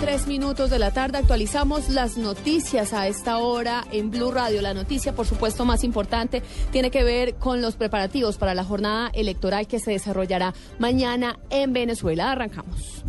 [0.00, 4.62] Tres minutos de la tarde actualizamos las noticias a esta hora en Blue Radio.
[4.62, 6.42] La noticia, por supuesto, más importante
[6.72, 11.74] tiene que ver con los preparativos para la jornada electoral que se desarrollará mañana en
[11.74, 12.32] Venezuela.
[12.32, 13.04] Arrancamos.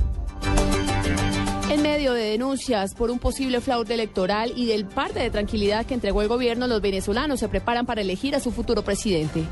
[1.70, 5.94] En medio de denuncias por un posible fraude electoral y del parte de tranquilidad que
[5.94, 9.45] entregó el gobierno, los venezolanos se preparan para elegir a su futuro presidente.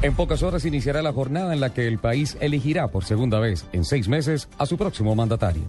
[0.00, 3.66] En pocas horas iniciará la jornada en la que el país elegirá por segunda vez
[3.72, 5.62] en seis meses a su próximo mandatario.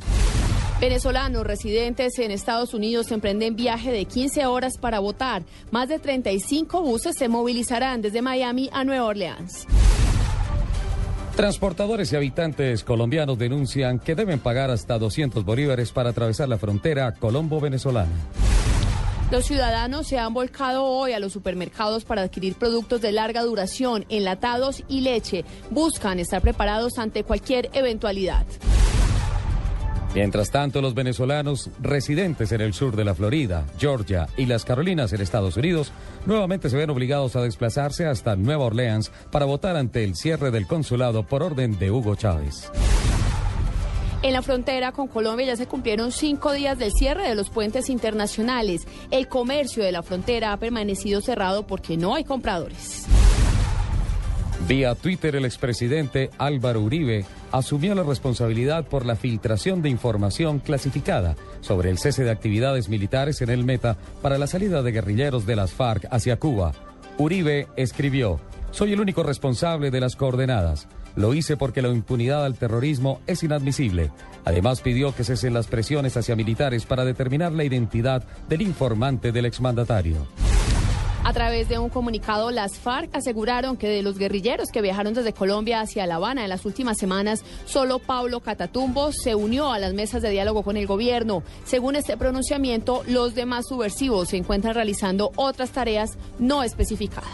[0.80, 5.44] Venezolanos residentes en Estados Unidos emprenden viaje de 15 horas para votar.
[5.72, 9.66] Más de 35 buses se movilizarán desde Miami a Nueva Orleans.
[11.38, 17.14] Transportadores y habitantes colombianos denuncian que deben pagar hasta 200 bolívares para atravesar la frontera
[17.14, 18.12] colombo-venezolana.
[19.32, 24.06] Los ciudadanos se han volcado hoy a los supermercados para adquirir productos de larga duración,
[24.10, 25.46] enlatados y leche.
[25.72, 28.46] Buscan estar preparados ante cualquier eventualidad.
[30.16, 35.12] Mientras tanto, los venezolanos residentes en el sur de la Florida, Georgia y las Carolinas
[35.12, 35.92] en Estados Unidos
[36.26, 40.68] nuevamente se ven obligados a desplazarse hasta Nueva Orleans para votar ante el cierre del
[40.68, 42.72] consulado por orden de Hugo Chávez.
[44.22, 47.90] En la frontera con Colombia ya se cumplieron cinco días del cierre de los puentes
[47.90, 48.88] internacionales.
[49.12, 53.06] El comercio de la frontera ha permanecido cerrado porque no hay compradores.
[54.68, 61.36] Vía Twitter, el expresidente Álvaro Uribe asumió la responsabilidad por la filtración de información clasificada
[61.62, 65.56] sobre el cese de actividades militares en el Meta para la salida de guerrilleros de
[65.56, 66.72] las FARC hacia Cuba.
[67.20, 68.40] Uribe escribió,
[68.72, 70.88] soy el único responsable de las coordenadas.
[71.16, 74.12] Lo hice porque la impunidad al terrorismo es inadmisible.
[74.46, 79.46] Además pidió que cesen las presiones hacia militares para determinar la identidad del informante del
[79.46, 80.28] exmandatario.
[81.26, 85.34] A través de un comunicado, las FARC aseguraron que de los guerrilleros que viajaron desde
[85.34, 89.96] Colombia hacia La Habana en las últimas semanas, solo Pablo Catatumbo se unió a las
[89.96, 91.42] mesas de diálogo con el gobierno.
[91.64, 97.32] Según este pronunciamiento, los demás subversivos se encuentran realizando otras tareas no especificadas.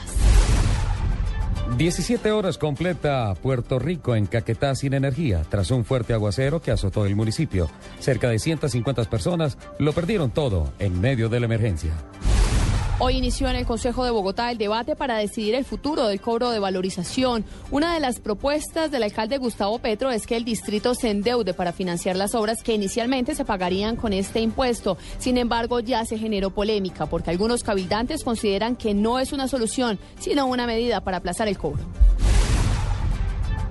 [1.78, 7.06] 17 horas completa Puerto Rico en Caquetá sin energía tras un fuerte aguacero que azotó
[7.06, 7.70] el municipio.
[8.00, 11.92] Cerca de 150 personas lo perdieron todo en medio de la emergencia.
[13.00, 16.52] Hoy inició en el Consejo de Bogotá el debate para decidir el futuro del cobro
[16.52, 17.44] de valorización.
[17.72, 21.74] Una de las propuestas del alcalde Gustavo Petro es que el distrito se endeude para
[21.74, 24.98] financiar las obras que inicialmente se pagarían con este impuesto.
[25.18, 29.98] Sin embargo, ya se generó polémica porque algunos cabildantes consideran que no es una solución,
[30.20, 31.84] sino una medida para aplazar el cobro.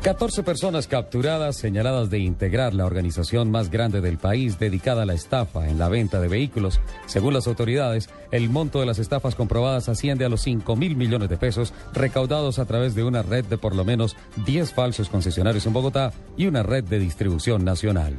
[0.03, 5.13] 14 personas capturadas señaladas de integrar la organización más grande del país dedicada a la
[5.13, 6.81] estafa en la venta de vehículos.
[7.05, 11.29] Según las autoridades, el monto de las estafas comprobadas asciende a los 5 mil millones
[11.29, 14.17] de pesos recaudados a través de una red de por lo menos
[14.47, 18.17] 10 falsos concesionarios en Bogotá y una red de distribución nacional.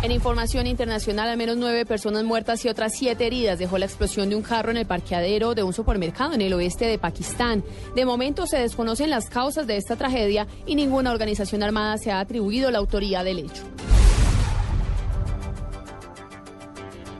[0.00, 4.28] En información internacional, al menos nueve personas muertas y otras siete heridas dejó la explosión
[4.28, 7.64] de un carro en el parqueadero de un supermercado en el oeste de Pakistán.
[7.96, 12.20] De momento se desconocen las causas de esta tragedia y ninguna organización armada se ha
[12.20, 13.64] atribuido la autoría del hecho.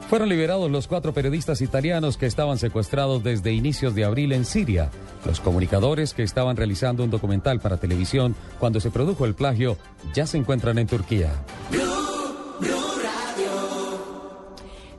[0.08, 4.88] Fueron liberados los cuatro periodistas italianos que estaban secuestrados desde inicios de abril en Siria.
[5.26, 9.76] Los comunicadores que estaban realizando un documental para televisión cuando se produjo el plagio
[10.14, 11.32] ya se encuentran en Turquía.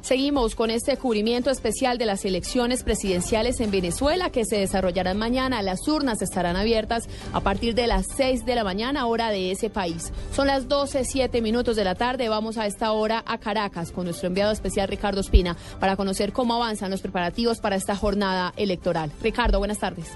[0.10, 5.62] Seguimos con este cubrimiento especial de las elecciones presidenciales en Venezuela que se desarrollarán mañana.
[5.62, 9.70] Las urnas estarán abiertas a partir de las 6 de la mañana, hora de ese
[9.70, 10.12] país.
[10.34, 12.28] Son las 12, 7 minutos de la tarde.
[12.28, 16.56] Vamos a esta hora a Caracas con nuestro enviado especial Ricardo Espina para conocer cómo
[16.56, 19.12] avanzan los preparativos para esta jornada electoral.
[19.22, 20.08] Ricardo, buenas tardes.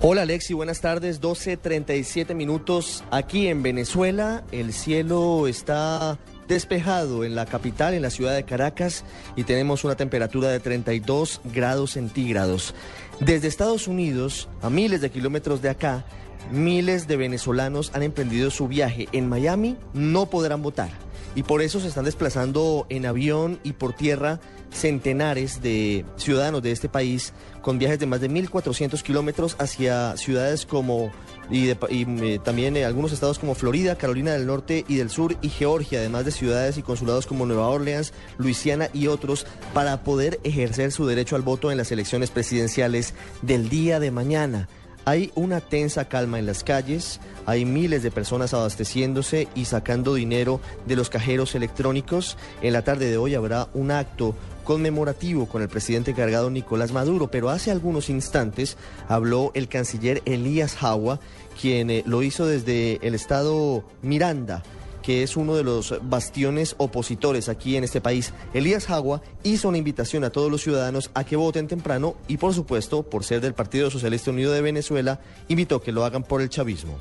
[0.00, 1.20] Hola Alexi, buenas tardes.
[1.20, 4.42] 12.37 minutos aquí en Venezuela.
[4.50, 6.18] El cielo está
[6.50, 9.04] despejado en la capital, en la ciudad de Caracas,
[9.36, 12.74] y tenemos una temperatura de 32 grados centígrados.
[13.20, 16.04] Desde Estados Unidos, a miles de kilómetros de acá,
[16.50, 19.08] miles de venezolanos han emprendido su viaje.
[19.12, 20.90] En Miami no podrán votar.
[21.34, 24.40] Y por eso se están desplazando en avión y por tierra
[24.72, 30.66] centenares de ciudadanos de este país con viajes de más de 1.400 kilómetros hacia ciudades
[30.66, 31.10] como
[31.50, 35.48] y, eh, también eh, algunos estados como Florida, Carolina del Norte y del Sur y
[35.48, 40.92] Georgia, además de ciudades y consulados como Nueva Orleans, Luisiana y otros, para poder ejercer
[40.92, 44.68] su derecho al voto en las elecciones presidenciales del día de mañana.
[45.04, 50.60] Hay una tensa calma en las calles, hay miles de personas abasteciéndose y sacando dinero
[50.86, 52.36] de los cajeros electrónicos.
[52.60, 57.30] En la tarde de hoy habrá un acto conmemorativo con el presidente encargado Nicolás Maduro,
[57.30, 58.76] pero hace algunos instantes
[59.08, 61.18] habló el canciller Elías Jawa,
[61.60, 64.62] quien eh, lo hizo desde el estado Miranda
[65.10, 68.32] que es uno de los bastiones opositores aquí en este país.
[68.54, 72.54] Elías Jagua hizo una invitación a todos los ciudadanos a que voten temprano y por
[72.54, 75.18] supuesto, por ser del Partido Socialista Unido de Venezuela,
[75.48, 76.96] invitó que lo hagan por el chavismo.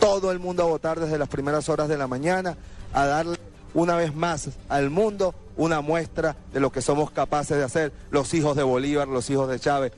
[0.00, 2.56] Todo el mundo a votar desde las primeras horas de la mañana,
[2.92, 3.38] a darle
[3.74, 8.34] una vez más al mundo una muestra de lo que somos capaces de hacer los
[8.34, 9.92] hijos de Bolívar, los hijos de Chávez,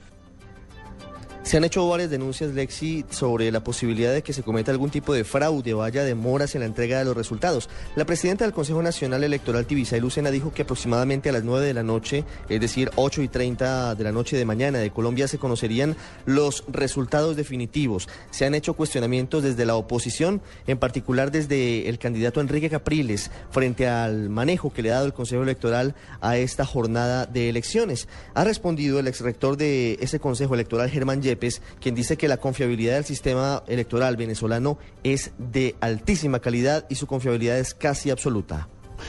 [1.45, 5.13] se han hecho varias denuncias, Lexi, sobre la posibilidad de que se cometa algún tipo
[5.13, 7.69] de fraude o haya demoras en la entrega de los resultados.
[7.97, 11.75] La presidenta del Consejo Nacional Electoral, Tibisay Lucena, dijo que aproximadamente a las 9 de
[11.75, 15.37] la noche, es decir, 8 y 30 de la noche de mañana de Colombia, se
[15.37, 18.09] conocerían los resultados definitivos.
[18.31, 23.87] Se han hecho cuestionamientos desde la oposición, en particular desde el candidato Enrique Capriles, frente
[23.87, 28.09] al manejo que le ha dado el Consejo Electoral a esta jornada de elecciones.
[28.33, 31.21] Ha respondido el exrector de ese Consejo Electoral, Germán
[31.81, 37.07] quien dice que la confiabilidad del sistema electoral venezolano es de altísima calidad y su
[37.07, 38.69] confiabilidad es casi absoluta.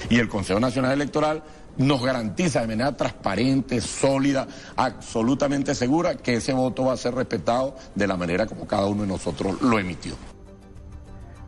[0.10, 1.44] Y el Consejo Nacional Electoral
[1.78, 7.76] nos garantiza de manera transparente, sólida, absolutamente segura que ese voto va a ser respetado
[7.94, 10.16] de la manera como cada uno de nosotros lo emitió.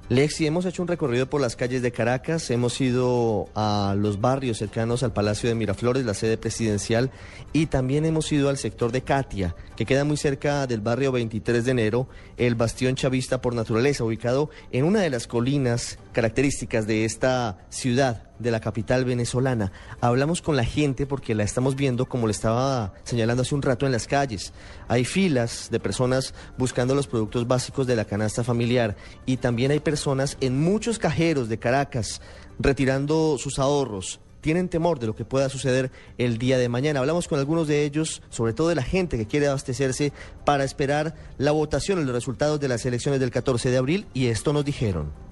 [0.10, 4.58] Lexi, hemos hecho un recorrido por las calles de Caracas, hemos ido a los barrios
[4.58, 7.12] cercanos al Palacio de Miraflores, la sede presidencial,
[7.52, 11.66] y también hemos ido al sector de Katia, que queda muy cerca del barrio 23
[11.66, 12.08] de enero,
[12.38, 18.27] el bastión chavista por naturaleza, ubicado en una de las colinas características de esta ciudad,
[18.40, 19.72] de la capital venezolana.
[20.02, 23.86] Hablamos con la gente porque la estamos viendo, como le estaba señalando hace un rato,
[23.86, 24.54] en las calles.
[24.88, 28.96] Hay filas de personas buscando los productos básicos de la canasta familiar
[29.26, 32.22] y también hay personas en muchos cajeros de Caracas
[32.60, 34.20] retirando sus ahorros.
[34.42, 37.00] Tienen temor de lo que pueda suceder el día de mañana.
[37.00, 40.14] Hablamos con algunos de ellos, sobre todo de la gente que quiere abastecerse
[40.46, 44.54] para esperar la votación los resultados de las elecciones del 14 de abril y esto
[44.54, 45.27] nos dijeron.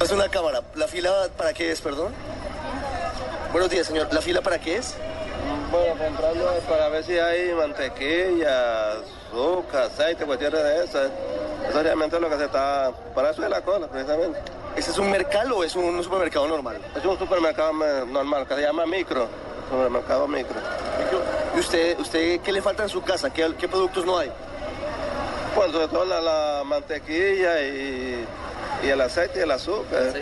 [0.00, 0.62] Es una cámara.
[0.76, 2.14] ¿La fila para qué es, perdón?
[3.52, 4.08] Buenos días, señor.
[4.10, 4.94] ¿La fila para qué es?
[5.70, 11.10] Bueno, comprando para ver si hay mantequilla, azúcar, aceite, cuestiones de esas.
[11.68, 12.90] Eso realmente es lo que se está...
[13.14, 14.38] Para eso es la cola, precisamente.
[14.74, 16.78] ¿Ese es un mercado o es un supermercado normal?
[16.96, 17.74] Es un supermercado
[18.06, 19.28] normal que se llama micro.
[19.68, 20.56] Supermercado micro.
[21.54, 23.28] ¿Y usted, usted qué le falta en su casa?
[23.30, 24.32] ¿Qué, qué productos no hay?
[25.54, 28.24] Pues sobre todo la mantequilla y
[28.84, 30.12] y el aceite y el azúcar.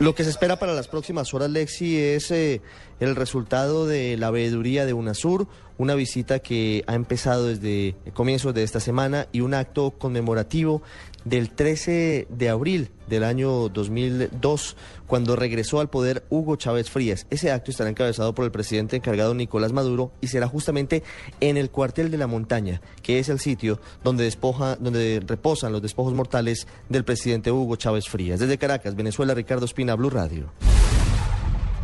[0.00, 2.60] Lo que se espera para las próximas horas, Lexi, es eh,
[2.98, 5.46] el resultado de la veeduría de UNASUR,
[5.78, 10.82] una visita que ha empezado desde comienzos de esta semana y un acto conmemorativo
[11.24, 14.76] del 13 de abril del año 2002,
[15.06, 17.26] cuando regresó al poder Hugo Chávez Frías.
[17.30, 21.02] Ese acto estará encabezado por el presidente encargado Nicolás Maduro y será justamente
[21.40, 25.82] en el cuartel de la montaña, que es el sitio donde, despoja, donde reposan los
[25.82, 28.40] despojos mortales del presidente Hugo Chávez Frías.
[28.40, 30.50] Desde Caracas, Venezuela, Ricardo Espina, Blue Radio.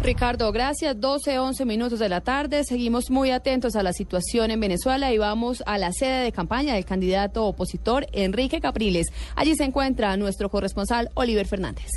[0.02, 0.98] Ricardo, gracias.
[0.98, 2.64] 12, 11 minutos de la tarde.
[2.64, 6.74] Seguimos muy atentos a la situación en Venezuela y vamos a la sede de campaña
[6.74, 9.08] del candidato opositor Enrique Capriles.
[9.36, 11.88] Allí se encuentra nuestro corresponsal Oliver Fernández.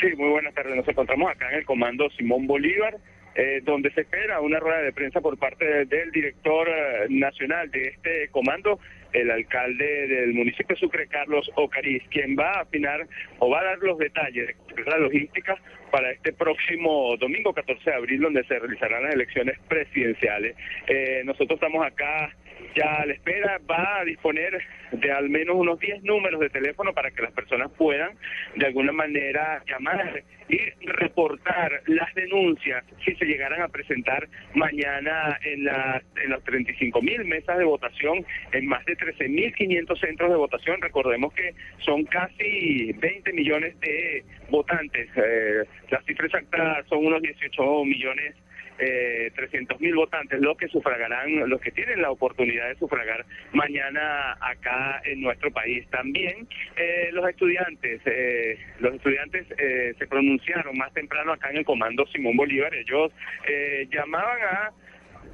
[0.00, 0.76] Sí, muy buenas tardes.
[0.76, 2.98] Nos encontramos acá en el comando Simón Bolívar.
[3.38, 7.82] Eh, donde se espera una rueda de prensa por parte del director eh, nacional de
[7.88, 8.80] este comando,
[9.16, 13.06] el alcalde del municipio de Sucre, Carlos Ocariz, quien va a afinar
[13.38, 15.56] o va a dar los detalles de la logística
[15.90, 20.54] para este próximo domingo 14 de abril, donde se realizarán las elecciones presidenciales.
[20.86, 22.34] Eh, nosotros estamos acá
[22.76, 27.10] ya la espera, va a disponer de al menos unos 10 números de teléfono para
[27.10, 28.12] que las personas puedan
[28.54, 35.64] de alguna manera llamar y reportar las denuncias si se llegaran a presentar mañana en,
[35.64, 40.30] la, en las 35 mil mesas de votación, en más de 13 mil 500 centros
[40.30, 40.80] de votación.
[40.80, 45.08] Recordemos que son casi 20 millones de votantes.
[45.16, 48.36] Eh, la cifra exacta son unos 18 millones
[48.78, 54.36] eh, 300 mil votantes, los que sufragarán, los que tienen la oportunidad de sufragar mañana
[54.40, 55.86] acá en nuestro país.
[55.90, 61.64] También eh, los estudiantes, eh, los estudiantes eh, se pronunciaron más temprano acá en el
[61.64, 62.74] Comando Simón Bolívar.
[62.74, 63.12] Ellos
[63.48, 64.70] eh, llamaban a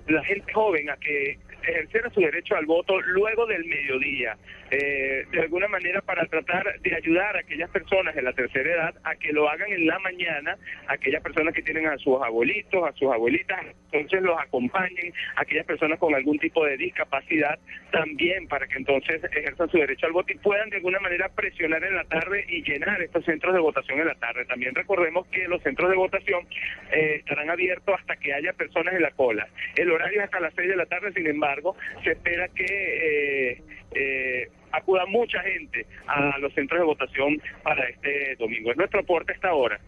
[0.08, 4.36] la gente joven a que ejerciera su derecho al voto luego del mediodía,
[4.70, 8.94] eh, de alguna manera para tratar de ayudar a aquellas personas de la tercera edad
[9.04, 10.56] a que lo hagan en la mañana,
[10.88, 13.60] aquellas personas que tienen a sus abuelitos, a sus abuelitas,
[13.92, 17.58] entonces los acompañen, aquellas personas con algún tipo de discapacidad
[17.90, 21.84] también para que entonces ejerzan su derecho al voto y puedan de alguna manera presionar
[21.84, 24.44] en la tarde y llenar estos centros de votación en la tarde.
[24.46, 26.46] También recordemos que los centros de votación
[26.90, 29.46] eh, estarán abiertos hasta que haya personas en la cola.
[29.76, 31.51] El horario es hasta las 6 de la tarde, sin embargo,
[32.02, 33.62] se espera que eh,
[33.94, 38.70] eh, acuda mucha gente a los centros de votación para este domingo.
[38.70, 39.78] Es nuestro aporte hasta ahora.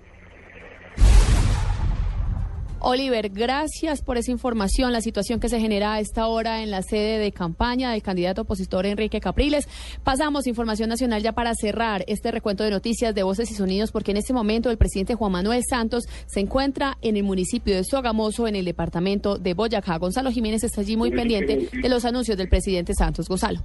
[2.87, 6.83] Oliver, gracias por esa información, la situación que se genera a esta hora en la
[6.83, 9.67] sede de campaña del candidato opositor Enrique Capriles.
[10.03, 14.11] Pasamos información nacional ya para cerrar este recuento de noticias de voces y sonidos, porque
[14.11, 18.47] en este momento el presidente Juan Manuel Santos se encuentra en el municipio de Sogamoso,
[18.47, 19.97] en el departamento de Boyacá.
[19.97, 23.29] Gonzalo Jiménez está allí muy pendiente de los anuncios del presidente Santos.
[23.29, 23.63] Gonzalo.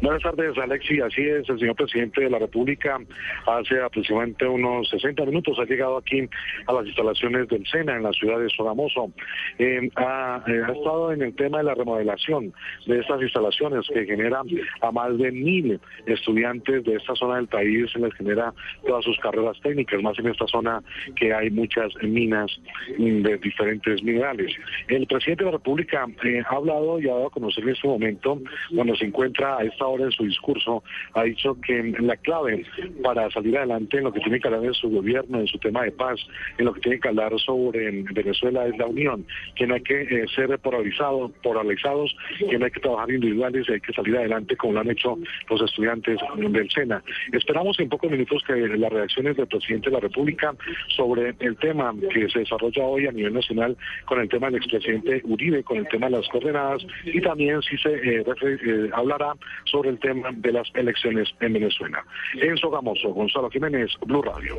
[0.00, 1.00] Buenas tardes, Alexi.
[1.00, 2.98] Así es, el señor presidente de la República
[3.46, 6.28] hace aproximadamente unos 60 minutos ha llegado aquí
[6.66, 9.10] a las instalaciones del SENA en la ciudad de Sogamoso.
[9.58, 12.52] Eh, ha, eh, estado en el tema de la remodelación
[12.86, 14.46] de estas instalaciones que generan
[14.80, 18.52] a más de mil estudiantes de esta zona del país, se les genera
[18.86, 20.82] todas sus carreras técnicas, más en esta zona
[21.16, 22.50] que hay muchas minas
[22.98, 24.54] de diferentes minerales.
[24.88, 27.88] El presidente de la República eh, ha hablado y ha dado a conocer en este
[27.88, 28.40] momento,
[28.74, 30.82] cuando se encuentra a esta hora en su discurso,
[31.14, 32.64] ha dicho que la clave
[33.02, 35.82] para salir adelante en lo que tiene que hablar de su gobierno, en su tema
[35.82, 36.20] de paz,
[36.58, 40.02] en lo que tiene que hablar sobre Venezuela es la unión, que no hay que
[40.02, 44.56] eh, ser polarizado, polarizados, que no hay que trabajar individuales y hay que salir adelante
[44.56, 47.02] como lo han hecho los estudiantes del SENA.
[47.32, 50.54] Esperamos en pocos minutos que las reacciones del presidente de la República
[50.88, 55.22] sobre el tema que se desarrolla hoy a nivel nacional con el tema del expresidente
[55.24, 59.90] Uribe, con el tema de las coordenadas y también si se eh, eh, hablará sobre
[59.90, 62.04] el tema de las elecciones en Venezuela.
[62.40, 64.56] En Sogamoso, Gonzalo Jiménez, Blue Radio.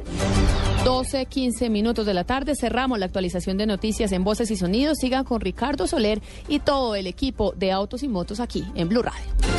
[0.83, 4.97] 12, 15 minutos de la tarde, cerramos la actualización de noticias en Voces y Sonidos.
[4.99, 9.01] Sigan con Ricardo Soler y todo el equipo de Autos y Motos aquí en Blue
[9.01, 9.58] Radio.